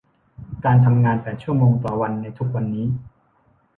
[0.65, 2.87] การทำงานแปดชั่วโมงต่อวันในทุกวันนี้